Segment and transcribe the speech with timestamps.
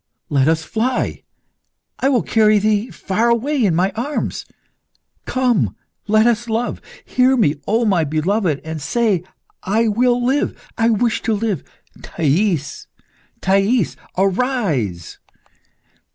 [0.29, 1.21] Let us fly?
[1.99, 4.47] I will carry thee far away in my arms.
[5.27, 5.75] Come,
[6.07, 6.81] let us love!
[7.05, 9.21] Hear me, O my beloved, and say,
[9.61, 11.63] 'I will live; I wish to live.'
[12.01, 12.87] Thais,
[13.41, 15.19] Thais, arise!"